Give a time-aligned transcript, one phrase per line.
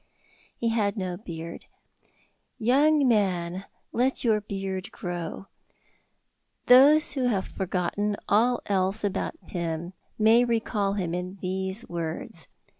[0.57, 1.65] He had no beard.
[2.57, 5.45] "Young man, let your beard grow."
[6.65, 12.47] Those who have forgotten all else about Pym may recall him in these words.